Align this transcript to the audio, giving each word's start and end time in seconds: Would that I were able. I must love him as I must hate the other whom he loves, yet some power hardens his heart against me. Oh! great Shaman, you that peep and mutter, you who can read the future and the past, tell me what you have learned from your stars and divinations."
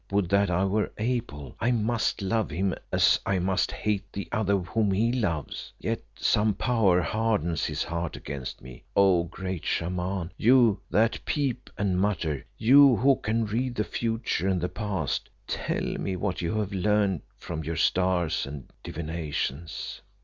Would 0.09 0.29
that 0.29 0.49
I 0.49 0.65
were 0.65 0.91
able. 0.97 1.55
I 1.59 1.69
must 1.69 2.23
love 2.23 2.49
him 2.49 2.73
as 2.91 3.19
I 3.23 3.37
must 3.37 3.71
hate 3.71 4.11
the 4.11 4.27
other 4.31 4.57
whom 4.57 4.89
he 4.91 5.11
loves, 5.11 5.71
yet 5.77 6.01
some 6.15 6.55
power 6.55 7.03
hardens 7.03 7.65
his 7.65 7.83
heart 7.83 8.15
against 8.17 8.63
me. 8.63 8.83
Oh! 8.95 9.25
great 9.25 9.63
Shaman, 9.63 10.31
you 10.37 10.79
that 10.89 11.23
peep 11.23 11.69
and 11.77 11.99
mutter, 12.01 12.43
you 12.57 12.95
who 12.95 13.17
can 13.17 13.45
read 13.45 13.75
the 13.75 13.83
future 13.83 14.47
and 14.47 14.59
the 14.59 14.69
past, 14.69 15.29
tell 15.45 15.83
me 15.85 16.15
what 16.15 16.41
you 16.41 16.57
have 16.57 16.73
learned 16.73 17.21
from 17.37 17.63
your 17.63 17.77
stars 17.77 18.47
and 18.47 18.67
divinations." 18.81 20.01